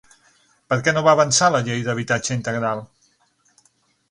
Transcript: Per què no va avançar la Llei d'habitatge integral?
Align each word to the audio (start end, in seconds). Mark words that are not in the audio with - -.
Per 0.71 0.77
què 0.87 0.93
no 0.95 1.03
va 1.07 1.13
avançar 1.17 1.49
la 1.57 1.61
Llei 1.67 1.83
d'habitatge 1.89 2.39
integral? 2.39 2.83